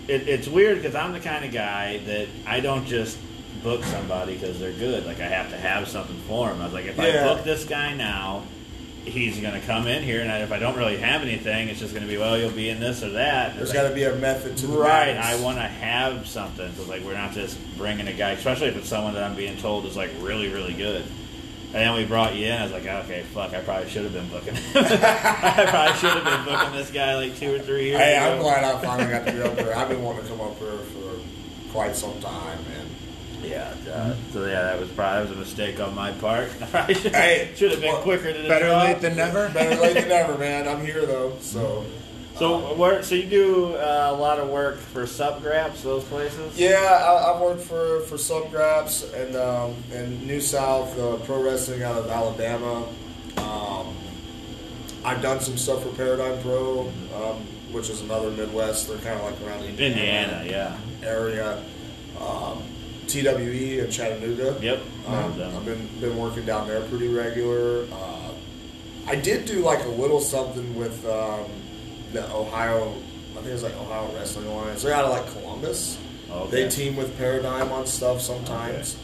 [0.09, 3.19] it, it's weird because I'm the kind of guy that I don't just
[3.62, 5.07] book somebody because they're good.
[5.07, 6.61] Like I have to have something for him.
[6.61, 7.05] I was like, if Yeah.
[7.31, 8.43] I book this guy now,
[9.05, 11.93] he's going to come in here, and if I don't really have anything, it's just
[11.93, 13.57] going to be, well, you'll be in this or that.
[13.57, 15.41] There's It's got to be a method to the Right, madness.
[15.41, 16.73] I want to have something.
[16.75, 19.57] So like, we're not just bringing a guy, especially if it's someone that I'm being
[19.57, 21.05] told is like really, really good.
[21.74, 22.52] And then we brought you in.
[22.52, 24.54] I was like, okay, fuck, I probably should have been booking.
[24.74, 28.32] I probably should have been booking this guy like two or three years Hey, ago.
[28.37, 29.72] I'm glad I finally got to be up here.
[29.76, 32.87] I've been wanting to come up here for quite some time, man.
[33.42, 36.48] Yeah, uh, so yeah, that was probably that was a mistake on my part.
[36.74, 38.82] I should, Hey, should have been well, quicker to Better draw.
[38.85, 39.48] late than never.
[39.48, 40.68] Better late than never, man.
[40.68, 41.85] I'm here though, so
[42.42, 46.59] So, where, so you do uh, a lot of work for subgraps, those places?
[46.59, 51.85] yeah, I, I've worked for for Subgraps and um, and New South uh, Pro Wrestling
[51.85, 52.88] out of Alabama.
[53.37, 53.94] Um,
[55.05, 58.88] I've done some stuff for Paradigm Pro, um, which is another Midwest.
[58.88, 60.76] They're kind of like around the Indiana, yeah.
[61.05, 61.62] area.
[62.20, 62.61] Um,
[63.07, 64.59] TWE in Chattanooga.
[64.61, 64.83] Yep.
[65.07, 67.87] Um, I've been been working down there pretty regular.
[67.92, 68.33] Uh,
[69.07, 71.48] I did do like a little something with um,
[72.12, 72.92] the Ohio.
[73.33, 74.83] I think it's like Ohio Wrestling Alliance.
[74.83, 75.98] They're out of like Columbus.
[76.31, 76.51] Okay.
[76.64, 78.96] They team with Paradigm on stuff sometimes.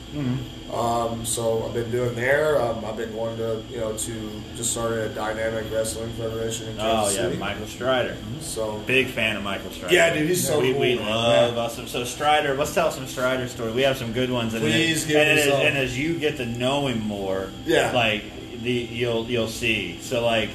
[0.72, 2.60] Um, so I've been doing there.
[2.60, 6.76] Um, I've been going to you know to just started a Dynamic Wrestling Federation in
[6.76, 7.38] Kansas Oh yeah, City.
[7.38, 8.16] Michael Strider.
[8.40, 9.94] So Big fan of Michael Strider.
[9.94, 11.06] Yeah, dude, he's so we, cool, We man.
[11.06, 11.60] love Yeah.
[11.62, 11.90] us.
[11.90, 13.72] So Strider, let's tell some Strider story.
[13.72, 14.54] We have some good ones.
[14.54, 17.92] And Please then, give and, as, and as you get to know him more, Yeah.
[17.92, 18.24] like
[18.62, 19.98] the you'll you'll see.
[20.00, 20.50] So like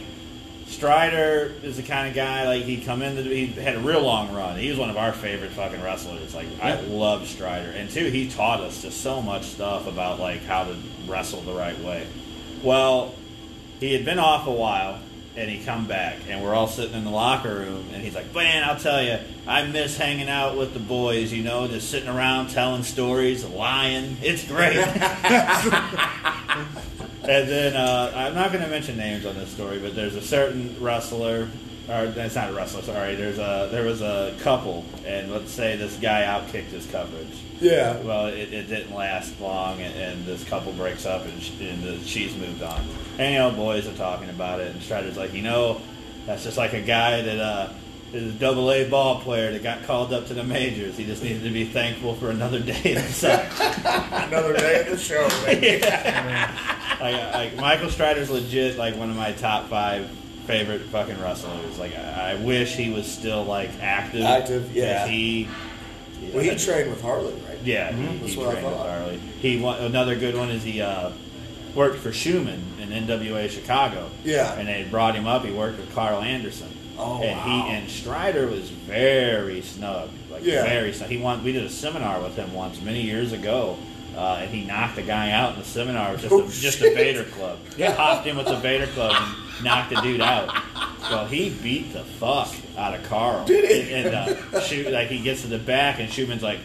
[0.74, 4.34] Strider is the kind of guy like he'd come into he had a real long
[4.34, 4.58] run.
[4.58, 6.34] He was one of our favorite fucking wrestlers.
[6.34, 10.44] Like I love Strider, and two, he taught us just so much stuff about like
[10.44, 10.76] how to
[11.08, 12.06] wrestle the right way.
[12.64, 13.14] Well,
[13.80, 15.00] he had been off a while
[15.36, 18.32] and he come back and we're all sitting in the locker room and he's like
[18.36, 22.08] man i'll tell you i miss hanging out with the boys you know just sitting
[22.08, 24.78] around telling stories lying it's great
[27.24, 30.22] and then uh, i'm not going to mention names on this story but there's a
[30.22, 31.48] certain wrestler
[31.90, 35.76] or it's not a wrestler sorry there's a there was a couple and let's say
[35.76, 40.44] this guy outkicked his coverage yeah, well, it, it didn't last long, and, and this
[40.44, 42.86] couple breaks up, and, sh- and the, she's moved on.
[43.18, 45.80] And you know, boys are talking about it, and Strider's like, you know,
[46.26, 47.70] that's just like a guy that uh,
[48.12, 50.98] is a double A ball player that got called up to the majors.
[50.98, 53.46] He just needed to be thankful for another day in the sun.
[54.12, 55.26] another day at the show.
[55.46, 56.80] Man.
[57.12, 60.10] like, like Michael Strider's legit like one of my top five
[60.48, 61.78] favorite fucking wrestlers.
[61.78, 64.24] Like I, I wish he was still like active.
[64.24, 65.08] Active, yeah.
[65.08, 65.48] He.
[66.34, 67.60] Well, he trained with Harley, right?
[67.64, 68.20] Yeah, he, Mm-hmm.
[68.22, 68.88] That's he what I trained with thought.
[68.90, 69.18] Harley.
[69.18, 71.12] He wa- another good one is he uh,
[71.76, 74.10] worked for Schumann in NWA Chicago.
[74.24, 74.54] Yeah.
[74.58, 75.44] and they brought him up.
[75.44, 76.70] He worked with Carl Anderson.
[76.98, 77.46] Oh, and wow.
[77.68, 80.64] he and Strider was very snug, like Yeah.
[80.64, 81.10] very snug.
[81.10, 81.44] He won.
[81.44, 83.78] We did a seminar with him once many years ago.
[84.16, 86.82] Uh, and he knocked a guy out in the seminar with just, Oh, a, just
[86.82, 86.94] a.
[86.94, 87.58] Vader club.
[87.78, 90.50] He popped in with the Vader club and knocked the dude out.
[91.10, 93.46] So he beat the fuck out of Carl.
[93.46, 93.94] Did he?
[93.94, 94.16] And, and
[94.54, 96.60] uh, shoot, like he gets to the back, and Schumann's like,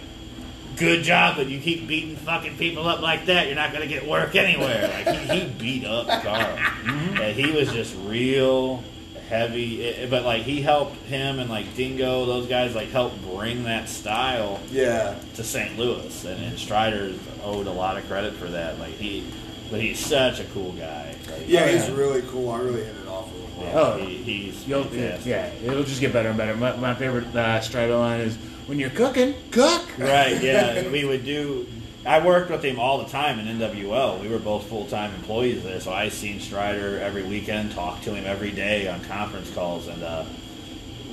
[0.76, 4.06] "Good job, but you keep beating fucking people up like that, you're not gonna get
[4.06, 8.82] work anywhere." Like he, he beat up Carl, and he was just real
[9.28, 9.86] heavy.
[9.88, 13.88] eh, But like he helped him and like Dingo, those guys like helped bring that
[13.88, 15.14] style Yeah.
[15.34, 15.78] to St.
[15.78, 17.14] Louis, and, and Strider
[17.44, 18.78] owed a lot of credit for that.
[18.78, 19.24] Like he,
[19.70, 21.14] but he's such a cool guy.
[21.30, 22.50] Like, Yeah, he's really cool.
[22.50, 23.62] I really hit it off with him.
[23.66, 23.98] yeah, Oh.
[23.98, 25.26] he, he's You'll, fantastic.
[25.26, 26.56] yeah, it'll just get better and better.
[26.56, 28.36] My, my favorite uh, Strider line is
[28.66, 29.82] when you're cooking, cook.
[29.98, 30.88] Right, yeah.
[30.90, 31.66] we would do.
[32.08, 34.20] I worked with him all the time in NWL.
[34.22, 38.14] We were both full time employees there, so I seen Strider every weekend, talked to
[38.14, 40.24] him every day on conference calls, and uh,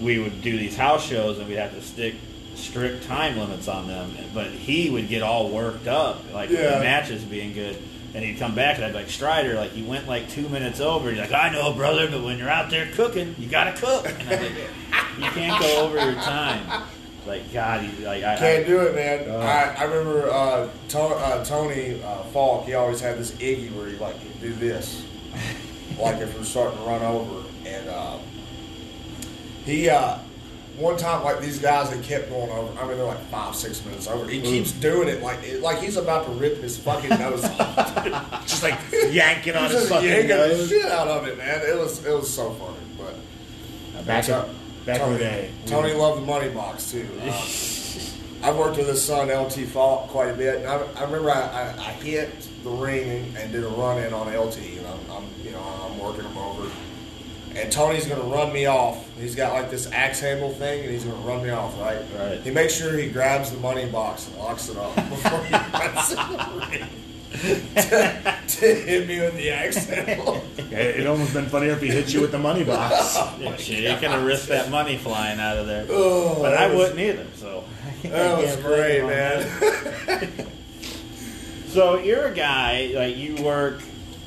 [0.01, 2.15] we would do these house shows, and we'd have to stick
[2.55, 4.15] strict time limits on them.
[4.33, 6.75] But he would get all worked up, like Yeah.
[6.77, 7.77] the matches being good.
[8.13, 10.79] And he'd come back, and I'd be like, Strider, like, you went like two minutes
[10.79, 11.09] over.
[11.09, 14.07] He's like, I know, brother, but when you're out there cooking, you gotta cook.
[14.07, 14.51] And I'm like,
[15.17, 16.83] you can't go over your time.
[17.25, 19.29] Like, God, he, like, I, I, Can't do it, man.
[19.29, 22.65] I, I remember uh, to, uh, Tony uh, Falk.
[22.65, 25.03] He always had this Iggy where he like do this,
[25.99, 28.19] like if we're starting to run over, and uh,
[29.65, 30.19] he uh,
[30.77, 32.79] one time, like these guys, they kept going over.
[32.79, 34.29] I mean, they're like five, six minutes over.
[34.29, 38.41] He keeps doing it like it, like he's about to rip his fucking nose off.
[38.47, 38.77] Just like
[39.09, 40.69] yanking on his fucking yanking the nose.
[40.69, 41.61] shit out of it, man.
[41.65, 42.77] It was it was so funny.
[42.97, 44.49] But Back, So-
[44.85, 45.51] in, back in Tony, the day.
[45.65, 47.07] Tony loved the money box too.
[47.21, 47.29] Um,
[48.43, 50.57] I've worked with his son LT Falk quite a bit.
[50.57, 54.03] And I, I remember I, I, I hit the ring and, and did a run
[54.03, 56.69] in on LT, and I'm, I'm you know I'm working him over.
[57.55, 59.09] And Tony's gonna run me off.
[59.17, 62.01] He's got like this axe handle thing, and he's gonna run me off, right?
[62.17, 62.39] Right.
[62.41, 66.11] He makes sure he grabs the money box and locks it up before he runs
[66.11, 67.04] in the ring
[67.37, 70.43] to, to hit me with the axe handle.
[70.57, 70.71] It,
[71.01, 73.15] it almost been funnier if he hit you with the money box.
[73.39, 75.85] Yeah, shit, you could have risked that money flying out of there.
[75.89, 77.63] Oh, But I was- wouldn't either, so.
[78.03, 80.31] That was can't great, man.
[81.67, 83.81] So you're a guy, like, you work,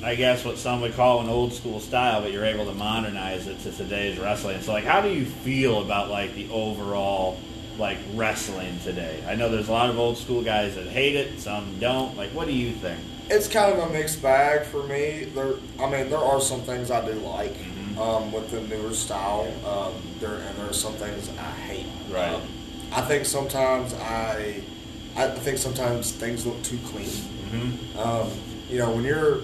[0.05, 3.47] I guess, what some would call an old school style, but you're able to modernize
[3.47, 4.61] it to today's wrestling.
[4.61, 7.39] So, like, how do you feel about, like, the overall,
[7.79, 9.23] like, wrestling today?
[9.27, 12.17] I know there's a lot of old school guys that hate it, some don't.
[12.17, 12.99] Like, what do you think?
[13.31, 15.25] It's kind of a mixed bag for me.
[15.35, 17.55] There, I mean, there are some things I do like
[17.99, 19.53] um, with the newer style.
[19.67, 21.87] Um, there, and there are some things I hate.
[22.11, 22.35] Right.
[22.35, 22.43] Um,
[22.93, 24.63] I think sometimes I,
[25.17, 27.11] I think sometimes things look too clean.
[27.99, 28.31] Um,
[28.71, 29.41] you know, when you're,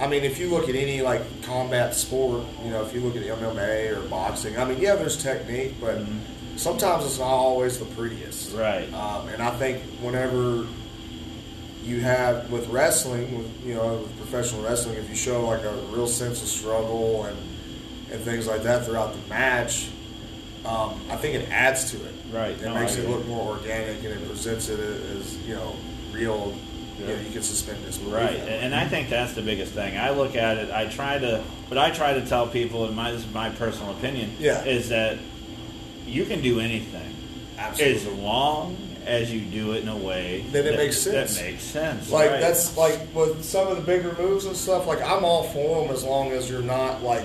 [0.00, 3.16] I mean, if you look at any like combat sport, you know, if you look
[3.16, 5.98] at MMA or boxing, I mean, yeah, there's technique, but
[6.58, 8.54] sometimes it's not always the prettiest.
[8.54, 8.92] Right.
[8.92, 10.66] Um, and I think whenever
[11.84, 15.72] you have with wrestling, with you know, with professional wrestling, if you show like a
[15.90, 17.36] real sense of struggle and
[18.10, 19.88] and things like that throughout the match,
[20.64, 22.14] um, I think it adds to it.
[22.32, 22.52] Right.
[22.52, 25.74] It No, makes it look more organic and it presents it as you know
[26.12, 26.54] real.
[26.98, 28.12] You know, you can suspend disbelief.
[28.12, 29.96] Right, and and I think that's the biggest thing.
[29.96, 30.72] I look at it.
[30.72, 33.92] I try to, but I try to tell people, and my this is my personal
[33.92, 34.64] opinion, Yeah.
[34.64, 35.16] is that
[36.08, 37.14] you can do anything
[37.58, 41.36] as long as you do it in a way That it makes sense.
[41.36, 42.10] That makes sense.
[42.10, 42.40] Like right.
[42.40, 44.86] that's like with some of the bigger moves and stuff.
[44.86, 47.24] Like I'm all for them as long as you're not like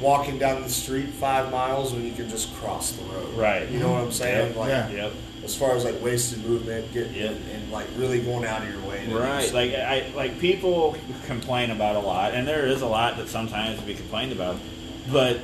[0.00, 3.34] walking down the street five miles when you can just cross the road.
[3.34, 3.68] Right.
[3.70, 4.48] You know what I'm saying?
[4.48, 4.56] Yep.
[4.56, 4.88] Like Yeah.
[4.90, 5.12] Yep.
[5.44, 7.30] as far as like wasted movement, get Yep.
[7.30, 9.06] and, and like really going out of your way.
[9.06, 13.16] To Right, like I like people complain about a lot, and there is a lot
[13.16, 14.56] that sometimes we be complained about.
[15.10, 15.40] But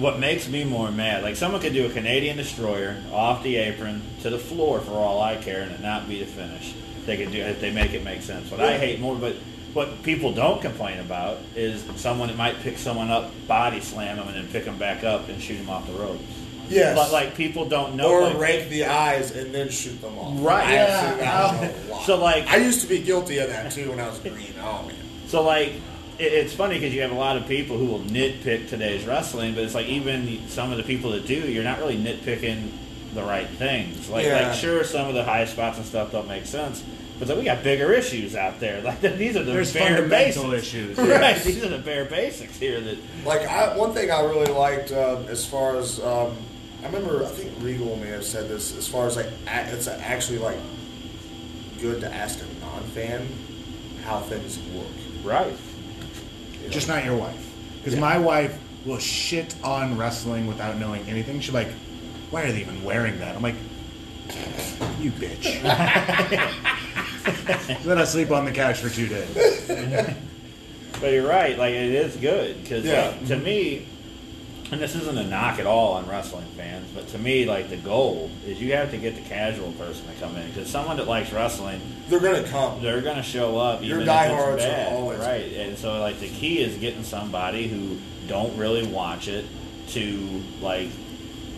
[0.00, 4.02] what makes me more mad, like someone could do a Canadian destroyer off the apron
[4.22, 6.74] to the floor for all I care, and it not be the finish.
[7.06, 8.50] They could do if they make it make sense.
[8.50, 9.34] What I hate more, but
[9.72, 14.28] what people don't complain about is someone that might pick someone up, body slam them,
[14.28, 16.22] and then pick them back up and shoot them off the ropes.
[16.68, 16.94] Yes.
[16.96, 18.10] But like people don't know.
[18.10, 20.34] or like- rake the eyes and then shoot them off.
[20.38, 20.64] Right.
[20.66, 22.02] I have seen Yeah.
[22.04, 24.52] So, like- I used to be guilty of that too when I was green.
[24.60, 24.94] Oh man.
[25.28, 25.72] So like,
[26.18, 29.54] it, it's funny because you have a lot of people who will nitpick today's wrestling,
[29.54, 32.70] but it's like even some of the people that do, you're not really nitpicking
[33.14, 34.08] the right things.
[34.08, 34.48] Like, Yeah.
[34.48, 36.82] like sure, some of the high spots and stuff don't make sense,
[37.18, 38.82] but then we got bigger issues out there.
[38.88, 40.44] Like these are the There's bare basics.
[40.52, 40.98] issues.
[40.98, 42.80] Right, these are the bare basics here.
[42.80, 46.36] That Like I, one thing I really liked uh, as far as um,
[46.82, 48.76] I remember, I think Regal may have said this.
[48.76, 50.58] As far as like it's actually like
[51.80, 53.26] good to ask a non-fan
[54.04, 54.86] how things work.
[55.24, 55.54] right.
[56.70, 57.44] Just not your wife.
[57.78, 61.40] Because my wife will shit on wrestling without knowing anything.
[61.40, 61.68] She's like,
[62.30, 63.34] why are they even wearing that?
[63.36, 63.54] I'm like,
[64.98, 65.62] you bitch.
[67.84, 69.34] Let us sleep on the couch for two days.
[71.00, 71.56] But you're right.
[71.58, 73.16] Like it is good because Yeah.
[73.28, 73.86] to me,
[74.70, 77.76] and this isn't a knock at all on wrestling fans, but to me, like the
[77.76, 81.06] goal is you have to get the casual person to come in because someone that
[81.08, 82.82] likes wrestling, they're gonna come.
[82.82, 83.82] they're going to show up.
[83.82, 85.52] Your Even diehards if are it's always- right.
[85.54, 89.46] And so, like the key is getting somebody who don't really watch it
[89.88, 90.88] to like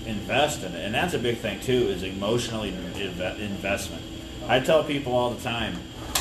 [0.06, 1.88] invest in it, and that's a big thing too.
[1.88, 4.02] Is emotionally inve- investment.
[4.46, 5.74] I tell people all the time,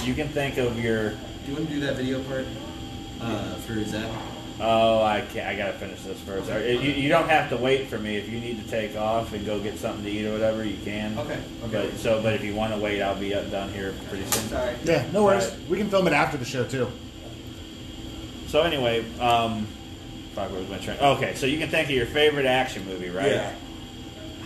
[0.04, 1.15] you can think of your Do
[1.47, 2.45] you want to do that video part
[3.21, 4.10] uh, for Zach?
[4.62, 5.48] Oh, I can't.
[5.48, 6.50] I gotta finish this first.
[6.50, 8.17] Or, You, you don't have to wait for me.
[8.17, 10.78] If you need to take off and go get something to eat or whatever, you
[10.84, 11.17] can.
[11.17, 11.89] Okay, okay.
[11.89, 14.50] But so, but if you want to wait, I'll be up down here pretty soon.
[14.50, 14.76] Sorry.
[14.84, 15.50] Yeah, no worries.
[15.50, 15.69] Right.
[15.69, 16.91] We can film it after the show, too.
[18.48, 19.65] So anyway, um,
[20.34, 20.98] fuck, what was my train?
[21.00, 23.28] Okay, so you can think of your favorite action movie, right?
[23.32, 23.54] Yeah.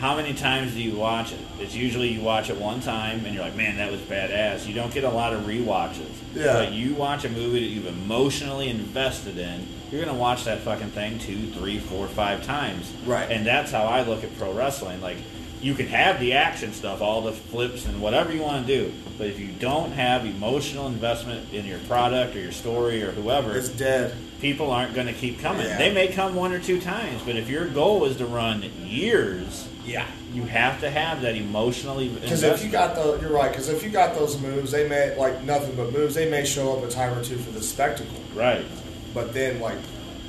[0.03, 1.39] How many times do you watch it?
[1.61, 4.67] It's usually you watch it one time and you're like, man, that was badass.
[4.67, 6.11] You don't get a lot of rewatches.
[6.35, 6.51] Yeah.
[6.51, 10.89] But you watch a movie that you've emotionally invested in, you're gonna watch that fucking
[10.89, 12.91] thing two, three, four, five times.
[13.05, 13.31] Right.
[13.31, 14.99] And that's how I look at pro wrestling.
[14.99, 15.15] Like,
[15.61, 18.93] you can have the action stuff, all the flips and whatever you want to do,
[19.17, 23.55] but if you don't have emotional investment in your product or your story or whoever,
[23.55, 24.13] It's dead.
[24.41, 25.65] people aren't going to keep coming.
[25.65, 25.77] Yeah.
[25.77, 29.69] They may come one or two times, but if your goal is to run years,
[29.85, 30.05] Yeah.
[30.33, 33.51] you have to have that emotionally Because if you got the, you're right.
[33.51, 36.15] Because if you got those moves, they may like nothing but moves.
[36.15, 38.65] They may show up a time or two for the spectacle, right,
[39.13, 39.77] but then like,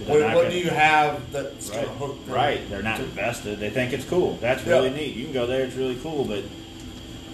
[0.07, 2.27] what, what gonna- do you have that's right, gonna hook?
[2.27, 3.61] them right, they're not to- invested.
[3.61, 4.37] They think it's cool.
[4.40, 4.73] That's Yeah.
[4.75, 5.14] really neat.
[5.14, 6.43] You can go there; it's really cool, but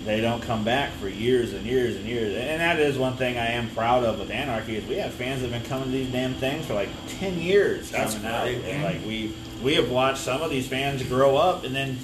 [0.05, 2.35] they don't come back for years and years and years.
[2.37, 5.43] And that is one thing I am proud of with Anarchy is we have fans
[5.43, 7.91] that have been coming to these damn things for like ten years.
[7.91, 8.49] That's coming out.
[8.49, 11.99] And like we we have watched some of these fans grow up and then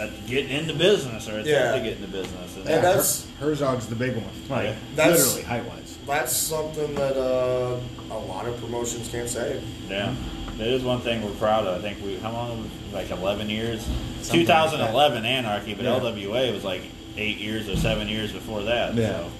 [0.00, 1.72] uh, get into business or attempt Yeah.
[1.72, 2.56] to get into business.
[2.56, 4.24] And And Yeah, that's- Her- Herzog's the big one.
[4.48, 4.74] Like Yeah.
[4.96, 5.98] That's- literally height wise.
[6.06, 7.76] That's something that uh,
[8.10, 9.60] a lot of promotions can't say.
[9.88, 10.14] Yeah,
[10.56, 11.78] that is one thing we're proud of.
[11.78, 13.82] I think we how long like eleven years,
[14.22, 15.98] Something like 2011 Anarchy, but Yeah.
[16.00, 16.82] LWA was like
[17.16, 18.94] eight years or seven years before that.
[18.94, 19.18] Yeah.
[19.18, 19.30] So.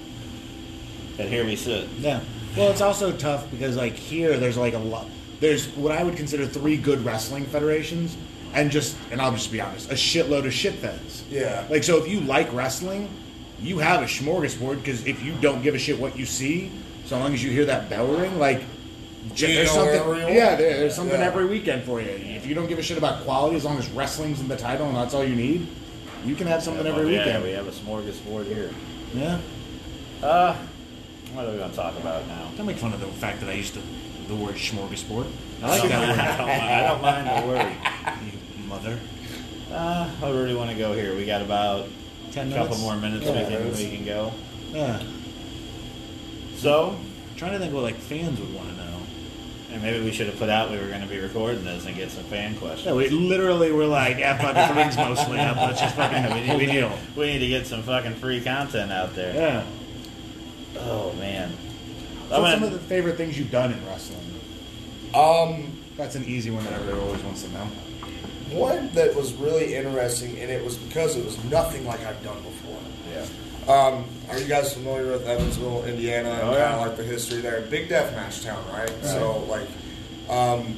[1.19, 1.87] And here we sit.
[1.99, 2.21] Yeah.
[2.57, 5.07] Well, it's also tough because like here, there's like a lot.
[5.39, 8.15] There's what I would consider three good wrestling federations,
[8.53, 11.23] and just and I'll just be honest, a shitload of shit feds.
[11.29, 11.65] Yeah.
[11.69, 13.09] Like so, if you like wrestling,
[13.59, 16.71] you have a smorgasbord because if you don't give a shit what you see,
[17.05, 18.61] so long as you hear that bell ring, like.
[19.35, 20.55] There's something, yeah.
[20.57, 21.25] there's something Yeah.
[21.25, 22.09] every weekend for you.
[22.09, 24.85] If you don't give a shit about quality, as long as wrestling's in the title
[24.85, 25.65] and that's all you need,
[26.23, 27.43] you can have something yeah, every yeah, weekend.
[27.43, 28.71] we have a smorgasbord here.
[29.13, 29.39] Yeah.
[30.21, 30.55] Uh,
[31.33, 32.51] what are we going to talk about now?
[32.55, 33.81] Don't make fun of the fact that I used to,
[34.27, 35.29] the word smorgasbord.
[35.61, 36.19] I I like don't, that word.
[36.19, 37.75] I, don't mind, I don't mind the word.
[38.57, 38.99] You mother.
[39.71, 41.15] Uh, I really want to go here.
[41.15, 41.87] We got about
[42.31, 44.31] Ten a couple more minutes Yeah, we, can, we can go.
[44.71, 45.03] Yeah.
[46.55, 46.97] So,
[47.29, 48.92] I'm trying to think what like fans would want to know.
[49.73, 51.95] And maybe we should have put out we were going to be recording this and
[51.95, 52.85] get some fan questions.
[52.85, 55.57] Yeah, we literally were like, yeah, fuck it, the ring's mostly up.
[55.57, 56.89] Let's just fucking we, need, we, deal.
[56.89, 59.33] need, we need to get some fucking free content out there.
[59.33, 59.65] Yeah.
[60.79, 61.51] Oh man.
[62.29, 64.19] So I'm some gonna- of the favorite things you've done in wrestling.
[65.13, 67.65] Um, That's an easy one that everybody always wants to know.
[68.51, 72.41] one that was really interesting, and it was because it was nothing like I've done
[72.41, 72.79] before.
[73.11, 73.25] yeah.
[73.67, 77.41] Um, are you guys familiar with Evansville, Indiana, and Oh, kind of like the history
[77.41, 77.61] there?
[77.61, 78.91] Big deathmatch town, right?
[79.03, 79.67] So like,
[80.29, 80.75] um,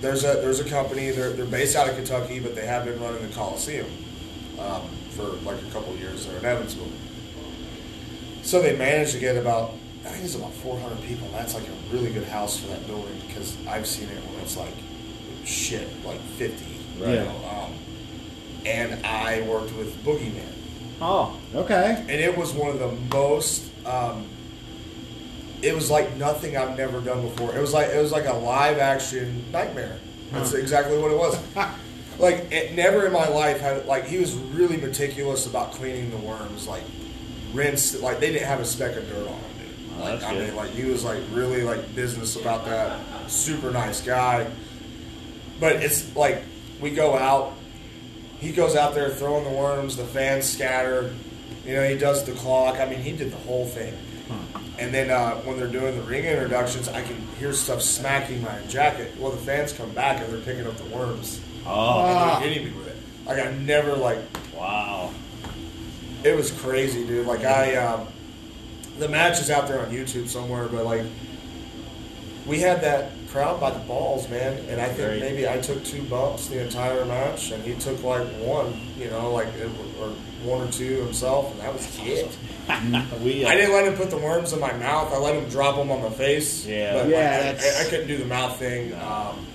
[0.00, 1.10] there's a there's a company.
[1.10, 3.86] They're they're based out of Kentucky, but they have been running the Coliseum
[4.58, 6.90] um, for like a couple years there in Evansville.
[8.42, 9.72] So they managed to get about
[10.04, 11.28] I think it's about 400 people.
[11.32, 14.56] That's like a really good house for that building because I've seen it when it's
[14.56, 14.74] like
[15.44, 16.64] shit, like 50.
[17.00, 17.10] Right.
[17.10, 17.74] You know, um,
[18.64, 20.52] and I worked with Boogeyman
[21.00, 21.96] Oh, Okay.
[22.00, 23.62] and it was one of the most.
[23.84, 24.26] Um,
[25.62, 27.54] it was like nothing I've never done before.
[27.54, 29.96] It was like it was like a live action nightmare.
[30.32, 31.38] That's exactly what it was.
[32.18, 36.16] like it, never in my life had like he was really meticulous about cleaning the
[36.18, 36.66] worms.
[36.66, 36.82] Like
[37.52, 39.40] rinse, like they didn't have a speck of dirt on them.
[39.58, 39.68] Dude.
[39.98, 40.46] Oh, Like, that's I good.
[40.48, 42.98] mean, like he was like really like business about that.
[43.30, 44.46] Super nice guy.
[45.60, 46.42] But it's like
[46.80, 47.54] we go out
[48.40, 51.14] he goes out there throwing the worms, the fans scatter.
[51.64, 52.78] You know, he does the clock.
[52.78, 53.94] I mean, he did the whole thing.
[54.78, 58.60] And then uh, when they're doing the ring introductions, I can hear stuff smacking my
[58.68, 59.14] jacket.
[59.18, 62.68] Well, the fans come back and they're picking up the worms oh, and they're hitting
[62.68, 62.96] me with it.
[63.26, 64.18] Like I never like.
[64.54, 65.12] wow.
[66.24, 67.26] It was crazy, dude.
[67.26, 68.08] Like I, um,
[68.98, 71.04] the match is out there on YouTube somewhere, but like
[72.46, 74.56] we had that crowd by the balls, man.
[74.68, 75.20] And I think Great.
[75.20, 79.32] maybe I took two bumps the entire match, and he took like one, you know,
[79.32, 79.68] like it-
[80.00, 80.08] or
[80.44, 82.28] one or two himself, and that was it.
[83.22, 85.12] we, uh, I didn't let him put the worms in my mouth.
[85.12, 86.64] I let him drop them on my face.
[86.66, 86.94] Yeah.
[86.94, 88.92] but Yeah, like, I- I, I couldn't do the mouth thing.
[88.94, 89.46] Um,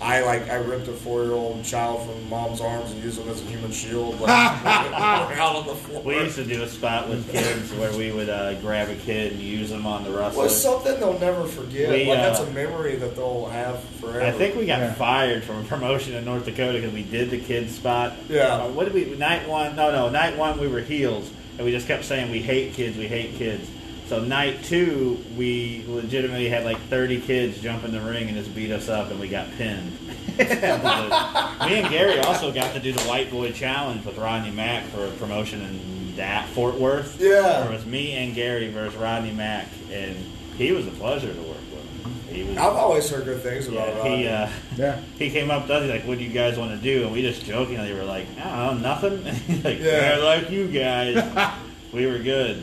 [0.00, 3.28] I like I ripped a four year old child from mom's arms and used them
[3.28, 4.30] as a human shield, like
[4.64, 6.02] out on the floor.
[6.02, 9.32] we used to do a spot with kids where we would uh, grab a kid
[9.32, 10.44] and use them on the wrestler.
[10.44, 11.90] was something they'll never forget.
[11.90, 14.22] We, like uh, that's a memory that they'll have forever.
[14.22, 14.94] I think we got Yeah.
[14.94, 18.12] fired from a promotion in North Dakota because we did the kids spot.
[18.28, 18.54] Yeah.
[18.54, 19.16] Uh, what did we?
[19.16, 19.74] Night one?
[19.74, 20.08] No, no.
[20.10, 23.34] Night one we were heels, and we just kept saying we hate kids, we hate
[23.34, 23.68] kids.
[24.08, 28.54] So night two, we legitimately had like 30 kids jump in the ring and just
[28.54, 29.92] beat us up, and we got pinned.
[30.38, 35.04] Me and Gary also got to do the White Boy Challenge with Rodney Mack for
[35.04, 37.20] a promotion in that Fort Worth.
[37.20, 37.66] Yeah.
[37.68, 40.16] It was me and Gary versus Rodney Mack, and
[40.56, 42.28] he was a pleasure to work with.
[42.30, 42.56] He was.
[42.56, 44.16] I've always heard good things about Yeah, Rodney.
[44.22, 45.00] he uh, Yeah.
[45.18, 47.12] he came up to us he's like, "What do you guys want to do?" And
[47.12, 50.16] we just jokingly were like, "I don't know, nothing." He's like, Yeah.
[50.18, 51.52] "Yeah, like you guys."
[51.92, 52.62] we were good.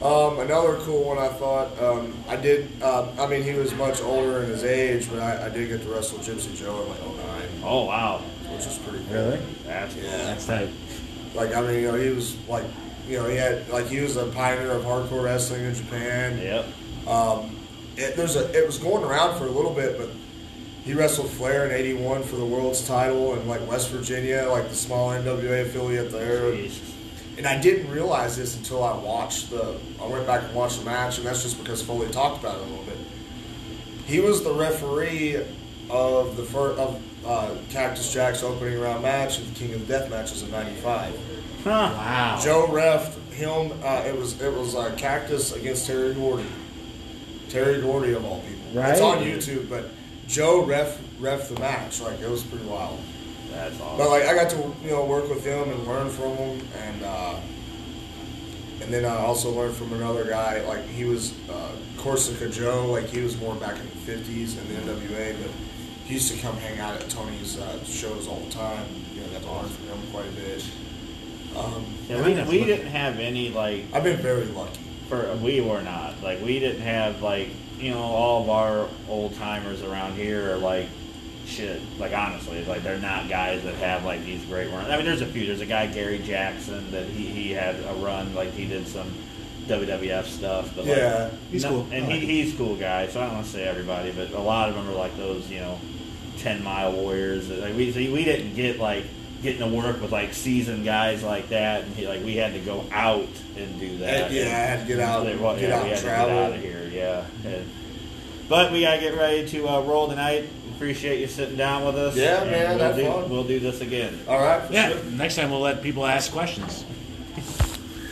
[0.00, 2.80] Um, another cool one I thought um, I did.
[2.82, 5.82] Um, I mean, he was much older in his age, but I, I did get
[5.82, 8.18] to wrestle Gypsy Joe in like '09, Oh wow,
[8.52, 9.14] which is pretty cool.
[9.14, 9.40] Really?
[9.64, 10.16] That's Yeah.
[10.18, 10.70] That's tight.
[11.34, 12.64] Like I mean, you know, he was like,
[13.08, 16.38] you know, he had like he was a pioneer of hardcore wrestling in Japan.
[16.38, 17.08] Yep.
[17.08, 17.56] Um,
[17.96, 20.10] it, there's a it was going around for a little bit, but
[20.84, 24.76] he wrestled Flair in '81 for the world's title in like West Virginia, like the
[24.76, 26.52] small NWA affiliate there.
[26.52, 26.94] Jeez.
[27.38, 29.78] And I didn't realize this until I watched the.
[30.02, 32.62] I went back and watched the match, and that's just because Foley talked about it
[32.62, 32.98] a little bit.
[34.06, 35.36] He was the referee
[35.88, 39.98] of the first of uh, Cactus Jack's opening round match and the King of the
[39.98, 41.14] Death matches in '95.
[41.62, 41.70] Huh.
[41.70, 42.40] Wow.
[42.42, 43.72] Joe ref him.
[43.84, 46.44] Uh, it was it was uh, Cactus against Terry Gordy.
[47.48, 48.80] Terry Gordy of all people.
[48.80, 48.90] Right.
[48.90, 49.90] It's on YouTube, but
[50.26, 52.00] Joe ref ref the match.
[52.00, 52.98] Like it was pretty wild.
[53.58, 53.98] That's awesome.
[53.98, 57.02] But like I got to you know work with him and learn from him, and
[57.02, 57.40] uh,
[58.82, 60.60] and then I also learned from another guy.
[60.62, 62.86] Like he was uh, Corsica Joe.
[62.86, 65.50] Like he was more back in the fifties in the NWA, but
[66.04, 68.86] he used to come hang out at Tony's uh, shows all the time.
[69.12, 70.64] You know, got to learn from him quite a bit.
[71.56, 74.80] Um, yeah, we, we didn't have any like I've been very lucky.
[75.08, 77.48] for we were not like we didn't have like
[77.80, 80.86] you know all of our old timers around here are like
[81.48, 85.06] shit like honestly like they're not guys that have like these great runs i mean
[85.06, 88.52] there's a few there's a guy gary jackson that he, he had a run like
[88.52, 89.10] he did some
[89.66, 91.86] wwf stuff but like, Yeah, he's no- cool.
[91.90, 94.40] And like he, he's cool guy so i don't want to say everybody but a
[94.40, 95.78] lot of them are like those you know
[96.38, 99.04] 10 mile warriors like we see, we didn't get like
[99.42, 102.60] getting to work with like seasoned guys like that and he, like we had to
[102.60, 103.26] go out
[103.56, 105.84] and do that And, yeah, I had to get out, they- well, get yeah, out
[105.84, 106.90] we and had to get out of here.
[106.92, 107.24] Yeah.
[107.44, 107.70] And-
[108.48, 110.48] but we gotta get ready to uh, roll tonight.
[110.78, 112.14] Appreciate you sitting down with us.
[112.14, 113.30] Yeah, and man, We'll that's do, fun.
[113.30, 114.16] we'll do this again.
[114.28, 114.64] All right.
[114.64, 114.90] for Yeah.
[114.92, 115.02] sure.
[115.10, 116.84] Next time we'll let people ask questions.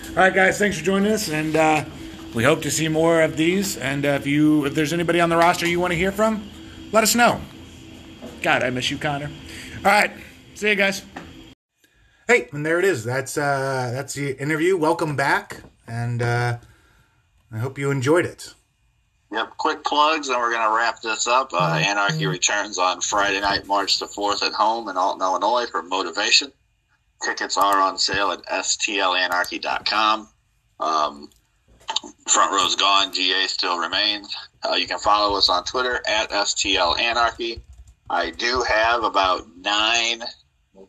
[0.09, 0.59] All right, guys.
[0.59, 1.85] Thanks for joining us, and uh,
[2.35, 3.77] we hope to see more of these.
[3.77, 6.51] And uh, if you, if there's anybody on the roster you want to hear from,
[6.91, 7.41] let us know.
[8.43, 9.31] God, I miss you, Connor.
[9.79, 10.11] All right.
[10.55, 11.03] See you guys.
[12.27, 13.05] Hey, and there it is.
[13.05, 14.77] That's uh that's the interview.
[14.77, 16.59] Welcome back, and uh,
[17.53, 18.55] I hope you enjoyed it.
[19.33, 21.53] Yep, quick plugs, and we're going to wrap this up.
[21.53, 25.83] Uh, Anarchy returns on Friday night, March the 4th at home in Alton, Illinois for
[25.83, 26.53] Motivation.
[27.25, 30.29] Tickets are on sale at stlanarchy.com.
[30.79, 31.31] Um,
[32.29, 34.35] front row's gone, GA still remains.
[34.63, 37.61] Uh, you can follow us on Twitter at stlanarchy.
[38.09, 40.23] I do have about nine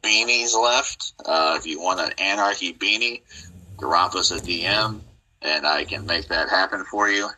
[0.04, 1.14] beanies left.
[1.26, 3.22] Uh, if you want an Anarchy beanie,
[3.80, 5.00] drop us a DM,
[5.42, 7.30] and I can make that happen for you.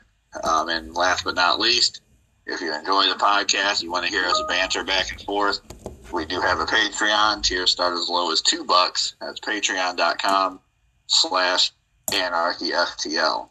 [0.44, 2.02] Um, and last but not least,
[2.46, 5.60] if you enjoy the podcast, you want to hear us banter back and forth,
[6.12, 7.44] we do have a Patreon.
[7.44, 9.16] Tiers start as low as two bucks.
[9.22, 10.60] That's patreon.com
[11.08, 11.72] slash
[12.08, 13.50] anarchystl.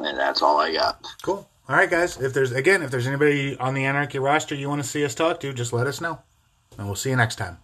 [0.00, 1.04] And that's all I got.
[1.22, 1.48] Cool.
[1.68, 2.20] All right, guys.
[2.20, 5.14] If there's again, if there's anybody on the Anarchy roster you want to see us
[5.14, 6.18] talk to, just let us know,
[6.76, 7.58] and we'll see you next time.